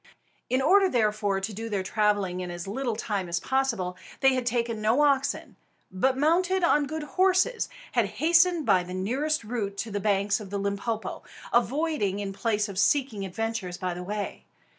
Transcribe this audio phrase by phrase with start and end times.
[0.49, 4.47] In order, therefore, to do their travelling in as little time as possible, they had
[4.47, 5.57] taken no oxen;
[5.91, 10.49] but, mounted on good horses, had hastened by the nearest route to the banks of
[10.49, 11.21] the Limpopo,
[11.53, 14.43] avoiding in place of seeking adventures by the way.